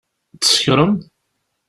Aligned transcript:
Tsekṛem? 0.41 0.93